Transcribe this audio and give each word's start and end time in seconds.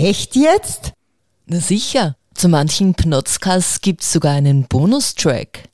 Echt 0.00 0.36
jetzt? 0.36 0.92
Na 1.46 1.58
sicher. 1.58 2.14
Zu 2.32 2.48
manchen 2.48 2.94
Pnotzkas 2.94 3.80
gibt's 3.80 4.12
sogar 4.12 4.32
einen 4.32 4.68
Bonustrack. 4.68 5.64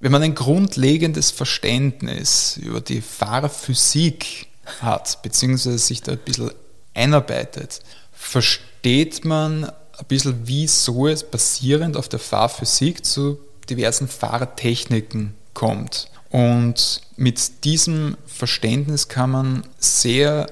Wenn 0.00 0.10
man 0.10 0.22
ein 0.22 0.34
grundlegendes 0.34 1.30
Verständnis 1.30 2.56
über 2.60 2.80
die 2.80 3.02
Fahrphysik 3.02 4.48
hat, 4.80 5.22
beziehungsweise 5.22 5.78
sich 5.78 6.02
da 6.02 6.12
ein 6.12 6.18
bisschen 6.18 6.50
einarbeitet, 6.92 7.78
versteht 8.10 9.24
man 9.24 9.66
ein 9.66 10.06
bisschen, 10.08 10.40
wieso 10.42 11.06
es 11.06 11.22
basierend 11.22 11.96
auf 11.96 12.08
der 12.08 12.18
Fahrphysik 12.18 13.04
zu 13.04 13.38
diversen 13.70 14.08
Fahrtechniken 14.08 15.34
kommt. 15.54 16.10
Und 16.30 17.02
mit 17.14 17.62
diesem 17.62 18.16
Verständnis 18.26 19.06
kann 19.06 19.30
man 19.30 19.62
sehr 19.78 20.48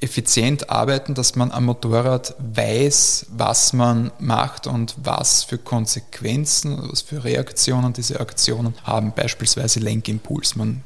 effizient 0.00 0.70
arbeiten, 0.70 1.14
dass 1.14 1.36
man 1.36 1.50
am 1.50 1.66
Motorrad 1.66 2.34
weiß, 2.38 3.26
was 3.36 3.72
man 3.72 4.10
macht 4.18 4.66
und 4.66 4.94
was 5.02 5.44
für 5.44 5.58
Konsequenzen, 5.58 6.78
was 6.90 7.02
für 7.02 7.22
Reaktionen 7.24 7.92
diese 7.92 8.20
Aktionen 8.20 8.74
haben, 8.84 9.12
beispielsweise 9.14 9.80
Lenkimpuls. 9.80 10.56
Man 10.56 10.82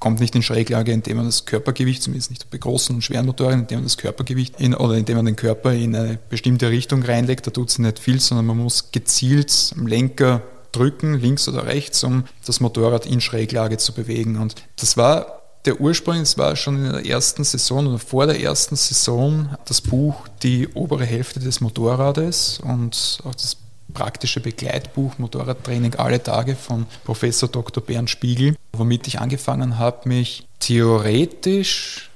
kommt 0.00 0.20
nicht 0.20 0.34
in 0.34 0.42
Schräglage, 0.42 0.92
indem 0.92 1.18
man 1.18 1.26
das 1.26 1.46
Körpergewicht, 1.46 2.02
zumindest 2.02 2.30
nicht 2.30 2.50
bei 2.50 2.58
großen 2.58 2.94
und 2.94 3.02
schweren 3.02 3.26
Motoren, 3.26 3.60
indem 3.60 3.78
man 3.78 3.84
das 3.84 3.96
Körpergewicht 3.96 4.60
in, 4.60 4.74
oder 4.74 4.96
indem 4.96 5.16
man 5.16 5.26
den 5.26 5.36
Körper 5.36 5.72
in 5.72 5.96
eine 5.96 6.18
bestimmte 6.28 6.68
Richtung 6.70 7.02
reinlegt, 7.02 7.46
da 7.46 7.50
tut 7.50 7.70
es 7.70 7.78
nicht 7.78 7.98
viel, 7.98 8.20
sondern 8.20 8.46
man 8.46 8.58
muss 8.58 8.92
gezielt 8.92 9.72
am 9.76 9.86
Lenker 9.86 10.42
drücken, 10.72 11.14
links 11.14 11.48
oder 11.48 11.66
rechts, 11.66 12.04
um 12.04 12.24
das 12.44 12.60
Motorrad 12.60 13.06
in 13.06 13.20
Schräglage 13.20 13.78
zu 13.78 13.92
bewegen. 13.92 14.36
Und 14.36 14.56
das 14.76 14.96
war 14.96 15.43
der 15.64 15.80
Ursprung, 15.80 16.18
das 16.18 16.36
war 16.36 16.56
schon 16.56 16.84
in 16.84 16.92
der 16.92 17.06
ersten 17.06 17.44
Saison 17.44 17.86
oder 17.86 17.98
vor 17.98 18.26
der 18.26 18.40
ersten 18.40 18.76
Saison 18.76 19.48
das 19.64 19.80
Buch 19.80 20.28
Die 20.42 20.68
obere 20.68 21.04
Hälfte 21.04 21.40
des 21.40 21.60
Motorrades 21.60 22.60
und 22.62 23.18
auch 23.24 23.34
das 23.34 23.56
praktische 23.92 24.40
Begleitbuch 24.40 25.18
Motorradtraining 25.18 25.94
alle 25.94 26.22
Tage 26.22 26.56
von 26.56 26.86
Professor 27.04 27.48
Dr. 27.48 27.82
Bernd 27.82 28.10
Spiegel, 28.10 28.56
womit 28.72 29.06
ich 29.06 29.20
angefangen 29.20 29.78
habe, 29.78 30.08
mich 30.08 30.46
theoretisch 30.60 32.10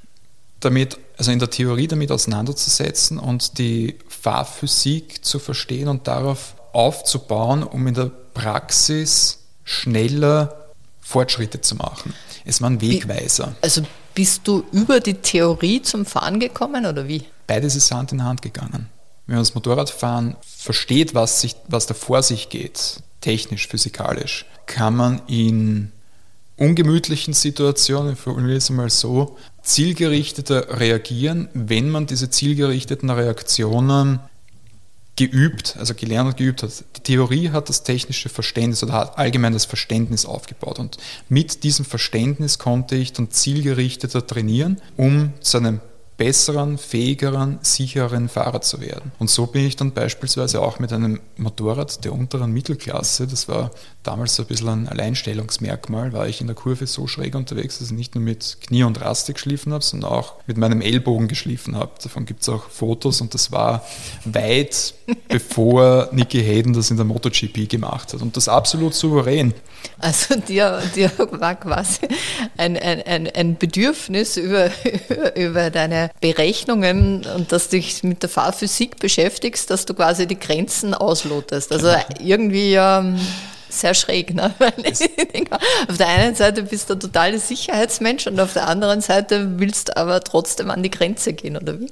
damit, 0.60 0.98
also 1.16 1.30
in 1.30 1.38
der 1.38 1.50
Theorie 1.50 1.86
damit 1.86 2.10
auseinanderzusetzen 2.10 3.18
und 3.18 3.58
die 3.58 3.96
Fahrphysik 4.08 5.24
zu 5.24 5.38
verstehen 5.38 5.88
und 5.88 6.08
darauf 6.08 6.54
aufzubauen, 6.72 7.62
um 7.62 7.86
in 7.86 7.94
der 7.94 8.10
Praxis 8.34 9.38
schneller 9.64 10.67
Fortschritte 11.08 11.60
zu 11.60 11.74
machen. 11.76 12.14
Es 12.44 12.60
war 12.60 12.70
ein 12.70 12.80
Wegweiser. 12.80 13.54
Also 13.62 13.82
bist 14.14 14.42
du 14.44 14.64
über 14.72 15.00
die 15.00 15.14
Theorie 15.14 15.82
zum 15.82 16.04
Fahren 16.04 16.38
gekommen 16.40 16.86
oder 16.86 17.08
wie? 17.08 17.24
Beides 17.46 17.76
ist 17.76 17.90
Hand 17.90 18.12
in 18.12 18.22
Hand 18.22 18.42
gegangen 18.42 18.88
wenn 19.28 19.34
man 19.34 19.42
das 19.42 19.54
Motorradfahren 19.54 20.36
versteht, 20.40 21.14
was, 21.14 21.42
sich, 21.42 21.54
was 21.68 21.86
da 21.86 21.92
vor 21.92 22.22
sich 22.22 22.48
geht, 22.48 23.02
technisch, 23.20 23.68
physikalisch, 23.68 24.46
kann 24.64 24.96
man 24.96 25.20
in 25.26 25.92
ungemütlichen 26.56 27.34
Situationen, 27.34 28.16
formuliere 28.16 28.56
es 28.56 28.70
einmal 28.70 28.88
so, 28.88 29.36
zielgerichteter 29.62 30.80
reagieren, 30.80 31.50
wenn 31.52 31.90
man 31.90 32.06
diese 32.06 32.30
zielgerichteten 32.30 33.10
Reaktionen 33.10 34.20
geübt, 35.18 35.74
also 35.80 35.94
gelernt 35.94 36.30
und 36.30 36.36
geübt 36.36 36.62
hat. 36.62 36.84
Die 36.96 37.00
Theorie 37.00 37.50
hat 37.50 37.68
das 37.68 37.82
technische 37.82 38.28
Verständnis 38.28 38.84
oder 38.84 38.92
hat 38.92 39.18
allgemein 39.18 39.52
das 39.52 39.64
Verständnis 39.64 40.24
aufgebaut. 40.24 40.78
Und 40.78 40.96
mit 41.28 41.64
diesem 41.64 41.84
Verständnis 41.84 42.60
konnte 42.60 42.94
ich 42.94 43.12
dann 43.14 43.28
zielgerichteter 43.28 44.24
trainieren, 44.24 44.80
um 44.96 45.32
zu 45.40 45.58
einem 45.58 45.80
besseren, 46.18 46.78
fähigeren, 46.78 47.60
sichereren 47.62 48.28
Fahrer 48.28 48.60
zu 48.60 48.80
werden. 48.80 49.12
Und 49.20 49.30
so 49.30 49.46
bin 49.46 49.64
ich 49.64 49.76
dann 49.76 49.92
beispielsweise 49.92 50.60
auch 50.60 50.80
mit 50.80 50.92
einem 50.92 51.20
Motorrad 51.36 52.04
der 52.04 52.12
unteren 52.12 52.52
Mittelklasse, 52.52 53.28
das 53.28 53.48
war 53.48 53.70
damals 54.02 54.34
so 54.34 54.42
ein 54.42 54.46
bisschen 54.46 54.68
ein 54.68 54.88
Alleinstellungsmerkmal, 54.88 56.12
war 56.12 56.26
ich 56.26 56.40
in 56.40 56.48
der 56.48 56.56
Kurve 56.56 56.88
so 56.88 57.06
schräg 57.06 57.36
unterwegs, 57.36 57.78
dass 57.78 57.90
ich 57.90 57.96
nicht 57.96 58.16
nur 58.16 58.24
mit 58.24 58.58
Knie 58.62 58.82
und 58.82 59.00
Raste 59.00 59.32
geschliffen 59.32 59.72
habe, 59.72 59.84
sondern 59.84 60.10
auch 60.10 60.34
mit 60.46 60.56
meinem 60.56 60.80
Ellbogen 60.80 61.28
geschliffen 61.28 61.76
habe. 61.76 61.92
Davon 62.02 62.26
gibt 62.26 62.42
es 62.42 62.48
auch 62.48 62.68
Fotos 62.68 63.20
und 63.20 63.32
das 63.32 63.52
war 63.52 63.84
weit 64.24 64.94
bevor 65.28 66.08
Nicky 66.12 66.42
Hayden 66.42 66.72
das 66.72 66.90
in 66.90 66.96
der 66.96 67.06
MotoGP 67.06 67.68
gemacht 67.68 68.12
hat. 68.12 68.22
Und 68.22 68.36
das 68.36 68.48
absolut 68.48 68.94
souverän. 68.94 69.54
Also 69.98 70.36
dir, 70.40 70.82
dir 70.94 71.10
war 71.32 71.54
quasi 71.54 72.08
ein, 72.56 72.76
ein, 72.76 73.02
ein, 73.02 73.28
ein 73.28 73.56
Bedürfnis 73.56 74.36
über, 74.36 74.70
über 75.36 75.70
deine 75.70 76.07
Berechnungen 76.20 77.26
und 77.34 77.52
dass 77.52 77.68
du 77.68 77.76
dich 77.76 78.02
mit 78.02 78.22
der 78.22 78.30
Fahrphysik 78.30 78.98
beschäftigst, 78.98 79.70
dass 79.70 79.86
du 79.86 79.94
quasi 79.94 80.26
die 80.26 80.38
Grenzen 80.38 80.94
auslotest. 80.94 81.72
Also 81.72 81.90
irgendwie 82.20 82.72
ja 82.72 83.00
ähm, 83.00 83.18
sehr 83.68 83.94
schräg. 83.94 84.34
Ne? 84.34 84.54
auf 85.88 85.96
der 85.96 86.08
einen 86.08 86.34
Seite 86.34 86.62
bist 86.62 86.90
du 86.90 86.94
ein 86.94 87.00
totaler 87.00 87.38
Sicherheitsmensch 87.38 88.26
und 88.26 88.40
auf 88.40 88.52
der 88.52 88.68
anderen 88.68 89.00
Seite 89.00 89.58
willst 89.58 89.88
du 89.88 89.96
aber 89.96 90.22
trotzdem 90.22 90.70
an 90.70 90.82
die 90.82 90.90
Grenze 90.90 91.32
gehen, 91.32 91.56
oder 91.56 91.78
wie? 91.80 91.90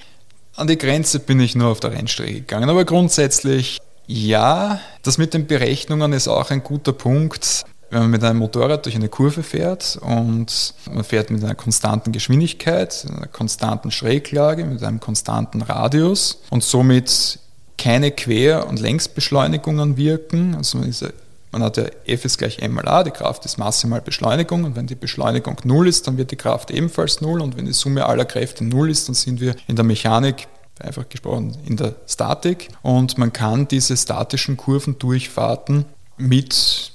An 0.54 0.66
die 0.66 0.78
Grenze 0.78 1.20
bin 1.20 1.38
ich 1.40 1.54
nur 1.54 1.68
auf 1.68 1.80
der 1.80 1.92
Rennstrecke 1.92 2.32
gegangen, 2.32 2.70
aber 2.70 2.84
grundsätzlich 2.84 3.78
ja, 4.06 4.80
das 5.02 5.18
mit 5.18 5.34
den 5.34 5.46
Berechnungen 5.46 6.12
ist 6.12 6.28
auch 6.28 6.50
ein 6.50 6.62
guter 6.62 6.92
Punkt. 6.92 7.64
Wenn 7.90 8.00
man 8.00 8.10
mit 8.10 8.24
einem 8.24 8.40
Motorrad 8.40 8.84
durch 8.84 8.96
eine 8.96 9.08
Kurve 9.08 9.42
fährt 9.42 9.98
und 10.02 10.74
man 10.92 11.04
fährt 11.04 11.30
mit 11.30 11.42
einer 11.44 11.54
konstanten 11.54 12.10
Geschwindigkeit, 12.10 13.06
einer 13.08 13.28
konstanten 13.28 13.90
Schräglage, 13.90 14.64
mit 14.64 14.82
einem 14.82 14.98
konstanten 14.98 15.62
Radius 15.62 16.42
und 16.50 16.64
somit 16.64 17.38
keine 17.78 18.10
Quer- 18.10 18.66
und 18.66 18.80
Längsbeschleunigungen 18.80 19.96
wirken, 19.96 20.54
also 20.56 20.78
man, 20.78 20.88
ist, 20.88 21.04
man 21.52 21.62
hat 21.62 21.76
ja 21.76 21.84
F 22.06 22.24
ist 22.24 22.38
gleich 22.38 22.58
m 22.58 22.74
mal 22.74 22.88
a, 22.88 23.04
die 23.04 23.10
Kraft 23.10 23.44
ist 23.44 23.58
maximal 23.58 24.00
Beschleunigung 24.00 24.64
und 24.64 24.74
wenn 24.74 24.86
die 24.86 24.94
Beschleunigung 24.94 25.56
0 25.62 25.86
ist, 25.86 26.06
dann 26.06 26.16
wird 26.16 26.30
die 26.32 26.36
Kraft 26.36 26.70
ebenfalls 26.70 27.20
0 27.20 27.40
und 27.40 27.56
wenn 27.56 27.66
die 27.66 27.72
Summe 27.72 28.06
aller 28.06 28.24
Kräfte 28.24 28.64
0 28.64 28.90
ist, 28.90 29.08
dann 29.08 29.14
sind 29.14 29.40
wir 29.40 29.54
in 29.68 29.76
der 29.76 29.84
Mechanik 29.84 30.48
einfach 30.80 31.08
gesprochen 31.08 31.56
in 31.64 31.76
der 31.76 31.94
Statik 32.06 32.68
und 32.82 33.16
man 33.18 33.32
kann 33.32 33.68
diese 33.68 33.96
statischen 33.96 34.56
Kurvendurchfahrten 34.56 35.84
mit 36.18 36.92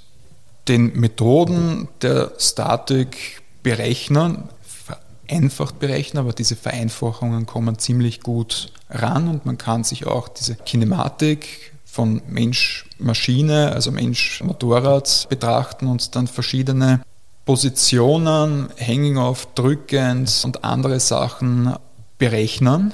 den 0.68 1.00
Methoden 1.00 1.88
der 2.02 2.32
Statik 2.38 3.42
berechnen, 3.64 4.50
vereinfacht 4.62 5.80
berechnen, 5.80 6.20
aber 6.20 6.34
diese 6.34 6.56
Vereinfachungen 6.56 7.46
kommen 7.46 7.78
ziemlich 7.80 8.22
gut 8.22 8.72
ran 8.90 9.28
und 9.28 9.46
man 9.46 9.58
kann 9.58 9.84
sich 9.84 10.06
auch 10.06 10.28
diese 10.28 10.56
Kinematik 10.56 11.72
von 11.86 12.22
Mensch-Maschine, 12.28 13.72
also 13.74 13.92
Mensch-Motorrad 13.92 15.28
betrachten 15.30 15.88
und 15.88 16.16
dann 16.16 16.28
verschiedene 16.28 17.02
Positionen, 17.46 18.70
Hanging 18.80 19.18
off, 19.18 19.48
drückend 19.56 20.42
und 20.46 20.64
andere 20.64 21.00
Sachen 21.00 21.74
berechnen, 22.18 22.94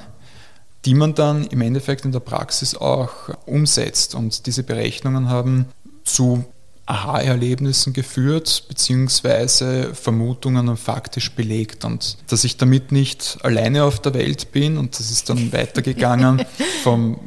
die 0.85 0.95
man 0.95 1.13
dann 1.13 1.45
im 1.45 1.61
Endeffekt 1.61 2.05
in 2.05 2.11
der 2.11 2.21
Praxis 2.21 2.75
auch 2.75 3.11
umsetzt. 3.45 4.15
Und 4.15 4.47
diese 4.47 4.63
Berechnungen 4.63 5.29
haben 5.29 5.65
zu 6.03 6.45
Aha-Erlebnissen 6.87 7.93
geführt, 7.93 8.63
beziehungsweise 8.69 9.93
Vermutungen 9.93 10.69
und 10.69 10.77
faktisch 10.77 11.33
belegt. 11.33 11.85
Und 11.85 12.17
dass 12.27 12.43
ich 12.43 12.57
damit 12.57 12.91
nicht 12.91 13.37
alleine 13.43 13.83
auf 13.83 13.99
der 13.99 14.13
Welt 14.13 14.51
bin 14.51 14.77
und 14.77 14.97
das 14.97 15.11
ist 15.11 15.29
dann 15.29 15.51
weitergegangen 15.51 16.45
vom 16.83 17.19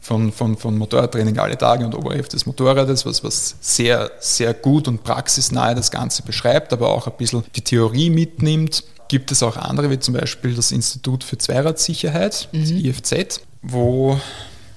von, 0.00 0.32
von, 0.32 0.56
von 0.56 0.78
Motorradtraining 0.78 1.38
alle 1.38 1.58
Tage 1.58 1.84
und 1.84 1.94
Oberhälfte 1.94 2.34
des 2.34 2.46
Motorrades, 2.46 3.04
was, 3.04 3.22
was 3.22 3.56
sehr, 3.60 4.10
sehr 4.20 4.54
gut 4.54 4.88
und 4.88 5.04
praxisnahe 5.04 5.74
das 5.74 5.90
Ganze 5.90 6.22
beschreibt, 6.22 6.72
aber 6.72 6.88
auch 6.88 7.06
ein 7.06 7.12
bisschen 7.18 7.44
die 7.54 7.60
Theorie 7.60 8.08
mitnimmt. 8.08 8.84
Gibt 9.08 9.32
es 9.32 9.42
auch 9.42 9.58
andere, 9.58 9.90
wie 9.90 9.98
zum 9.98 10.14
Beispiel 10.14 10.54
das 10.54 10.72
Institut 10.72 11.24
für 11.24 11.36
Zweiradsicherheit, 11.36 12.48
mhm. 12.52 12.60
das 12.60 12.70
IFZ, 12.70 13.40
wo 13.60 14.18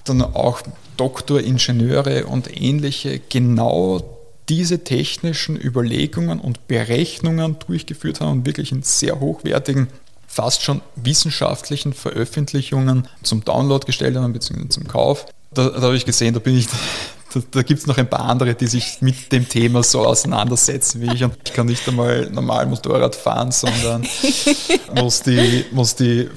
dann 0.04 0.22
auch 0.22 0.62
Doktoringenieure 0.98 2.26
und 2.26 2.62
ähnliche 2.62 3.22
genau 3.30 4.21
diese 4.52 4.84
technischen 4.84 5.56
Überlegungen 5.56 6.42
und 6.42 6.68
Berechnungen 6.68 7.56
durchgeführt 7.66 8.20
haben 8.20 8.32
und 8.40 8.46
wirklich 8.46 8.74
in 8.74 8.84
sehr 8.84 9.22
hochwertigen, 9.22 9.88
fast 10.28 10.62
schon 10.62 10.82
wissenschaftlichen 10.98 11.94
Veröffentlichungen 11.94 13.08
zum 13.24 13.46
Download 13.46 13.86
gestellt 13.86 14.18
haben, 14.18 14.34
beziehungsweise 14.34 14.68
zum 14.68 14.90
Kauf. 14.90 15.26
Da, 15.54 15.70
da 15.70 15.82
habe 15.84 15.96
ich 15.96 16.04
gesehen, 16.04 16.34
da 16.34 16.42
bin 16.42 16.58
ich, 16.58 16.68
da, 17.34 17.42
da 17.50 17.62
gibt 17.62 17.80
es 17.80 17.88
noch 17.88 17.98
ein 17.98 18.10
paar 18.10 18.26
andere, 18.26 18.54
die 18.54 18.68
sich 18.68 18.98
mit 19.00 19.32
dem 19.32 19.48
Thema 19.48 19.84
so 19.84 20.06
auseinandersetzen 20.06 21.02
wie 21.02 21.14
ich. 21.14 21.24
Und 21.24 21.38
ich 21.46 21.54
kann 21.54 21.68
nicht 21.68 21.88
einmal 21.88 22.30
normal 22.30 22.66
Motorrad 22.66 23.16
fahren, 23.16 23.54
sondern 23.54 24.06
muss 24.96 25.22
die, 25.22 25.64
muss 25.72 25.96
die 25.96 26.28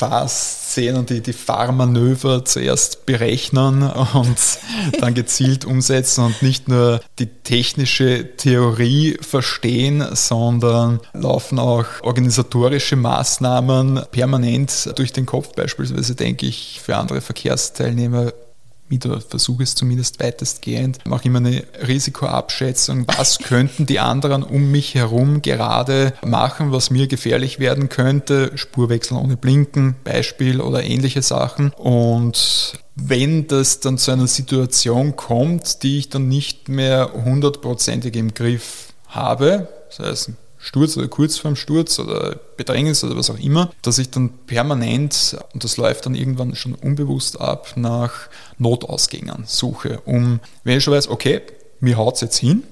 Fahrszenen, 0.00 1.04
die, 1.04 1.20
die 1.20 1.34
Fahrmanöver 1.34 2.42
zuerst 2.46 3.04
berechnen 3.04 3.82
und 4.14 4.38
dann 4.98 5.12
gezielt 5.12 5.66
umsetzen 5.66 6.24
und 6.24 6.40
nicht 6.40 6.68
nur 6.68 7.00
die 7.18 7.26
technische 7.26 8.34
Theorie 8.38 9.18
verstehen, 9.20 10.02
sondern 10.14 11.00
laufen 11.12 11.58
auch 11.58 11.84
organisatorische 12.00 12.96
Maßnahmen 12.96 14.00
permanent 14.10 14.90
durch 14.96 15.12
den 15.12 15.26
Kopf, 15.26 15.52
beispielsweise 15.54 16.14
denke 16.14 16.46
ich 16.46 16.80
für 16.82 16.96
andere 16.96 17.20
Verkehrsteilnehmer 17.20 18.32
mit 18.90 19.06
oder 19.06 19.20
versuche 19.20 19.62
es 19.62 19.74
zumindest 19.74 20.20
weitestgehend, 20.20 20.98
mache 21.06 21.26
immer 21.26 21.38
eine 21.38 21.64
Risikoabschätzung, 21.86 23.06
was 23.16 23.38
könnten 23.42 23.86
die 23.86 24.00
anderen 24.00 24.42
um 24.42 24.70
mich 24.70 24.94
herum 24.94 25.42
gerade 25.42 26.12
machen, 26.24 26.72
was 26.72 26.90
mir 26.90 27.06
gefährlich 27.06 27.58
werden 27.58 27.88
könnte, 27.88 28.52
Spurwechsel 28.56 29.16
ohne 29.16 29.36
Blinken, 29.36 29.94
Beispiel 30.04 30.60
oder 30.60 30.82
ähnliche 30.82 31.22
Sachen. 31.22 31.70
Und 31.70 32.78
wenn 32.96 33.46
das 33.46 33.80
dann 33.80 33.98
zu 33.98 34.10
einer 34.10 34.26
Situation 34.26 35.16
kommt, 35.16 35.82
die 35.82 35.98
ich 35.98 36.08
dann 36.08 36.28
nicht 36.28 36.68
mehr 36.68 37.12
hundertprozentig 37.24 38.14
im 38.16 38.34
Griff 38.34 38.92
habe, 39.06 39.68
das 39.88 39.98
heißt 40.06 40.30
Sturz 40.60 40.96
oder 40.96 41.08
kurz 41.08 41.38
vorm 41.38 41.56
Sturz 41.56 41.98
oder 41.98 42.38
Bedrängnis 42.56 43.02
oder 43.02 43.16
was 43.16 43.30
auch 43.30 43.38
immer, 43.38 43.70
dass 43.82 43.98
ich 43.98 44.10
dann 44.10 44.30
permanent, 44.46 45.36
und 45.54 45.64
das 45.64 45.78
läuft 45.78 46.06
dann 46.06 46.14
irgendwann 46.14 46.54
schon 46.54 46.74
unbewusst 46.74 47.40
ab, 47.40 47.72
nach 47.76 48.28
Notausgängen 48.58 49.44
suche, 49.46 50.00
um, 50.04 50.40
wenn 50.62 50.78
ich 50.78 50.84
schon 50.84 50.94
weiß, 50.94 51.08
okay, 51.08 51.40
mir 51.80 51.96
haut 51.96 52.16
es 52.16 52.20
jetzt 52.20 52.38
hin, 52.38 52.62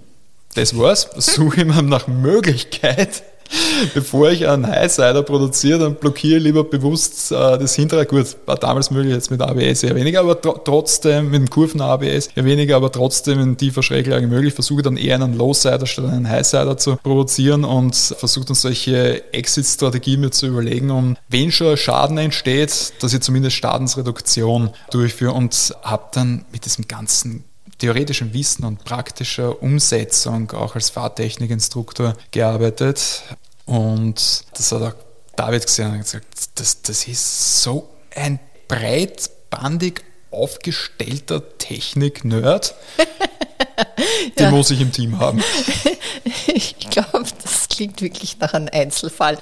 das 0.55 0.76
war's, 0.76 1.08
suche 1.17 1.61
ich 1.61 1.67
mir 1.67 1.82
nach 1.82 2.06
Möglichkeit, 2.08 3.23
bevor 3.94 4.30
ich 4.30 4.48
einen 4.48 4.66
Highsider 4.66 5.22
produziere, 5.22 5.78
dann 5.78 5.94
blockiere 5.94 6.38
ich 6.38 6.44
lieber 6.44 6.64
bewusst 6.64 7.32
äh, 7.32 7.58
das 7.58 7.74
hintere. 7.74 8.06
Gut, 8.06 8.36
war 8.46 8.56
damals 8.56 8.90
möglich, 8.90 9.14
jetzt 9.14 9.30
mit 9.30 9.40
ABS 9.40 9.82
eher 9.82 9.94
weniger, 9.94 10.20
aber 10.20 10.40
tr 10.40 10.62
trotzdem, 10.64 11.30
mit 11.30 11.40
dem 11.40 11.50
Kurven-ABS 11.50 12.30
eher 12.34 12.44
weniger, 12.44 12.76
aber 12.76 12.92
trotzdem 12.92 13.40
in 13.40 13.56
tiefer 13.56 13.82
Schräglage 13.82 14.26
möglich. 14.26 14.54
Versuche 14.54 14.82
dann 14.82 14.96
eher 14.96 15.16
einen 15.16 15.36
Low-Sider 15.36 15.86
statt 15.86 16.06
einen 16.06 16.28
Highsider 16.28 16.76
zu 16.76 16.96
provozieren 16.96 17.64
und 17.64 17.94
versuche 17.94 18.46
dann 18.46 18.56
solche 18.56 19.32
Exit-Strategien 19.32 20.20
mir 20.20 20.30
zu 20.30 20.46
überlegen, 20.46 20.90
um 20.90 21.16
wenn 21.28 21.52
schon 21.52 21.76
Schaden 21.76 22.18
entsteht, 22.18 22.92
dass 23.00 23.12
ich 23.12 23.20
zumindest 23.20 23.56
Schadensreduktion 23.56 24.70
durchführe 24.90 25.32
und 25.32 25.74
habe 25.82 26.04
dann 26.12 26.44
mit 26.52 26.64
diesem 26.64 26.88
ganzen 26.88 27.44
theoretischen 27.78 28.34
Wissen 28.34 28.64
und 28.64 28.84
praktischer 28.84 29.62
Umsetzung 29.62 30.50
auch 30.52 30.75
als 30.75 30.90
Fahrtechnikinstruktor 30.90 32.14
gearbeitet. 32.30 33.22
Und 33.66 34.44
das 34.54 34.72
hat 34.72 34.82
auch 34.82 34.94
David 35.36 35.66
gesehen 35.66 35.92
und 35.92 35.98
gesagt, 35.98 36.26
das, 36.56 36.82
das 36.82 37.06
ist 37.06 37.62
so 37.62 37.88
ein 38.14 38.40
breitbandig 38.66 40.02
aufgestellter 40.30 41.58
Technik-Nerd. 41.58 42.75
Den 44.38 44.46
ja. 44.46 44.50
muss 44.50 44.70
ich 44.70 44.80
im 44.80 44.92
Team 44.92 45.19
haben. 45.19 45.42
Ich 46.46 46.76
glaube, 46.90 47.26
das 47.42 47.69
klingt 47.69 48.02
wirklich 48.02 48.38
nach 48.38 48.52
einem 48.52 48.69
Einzelfall. 48.72 49.38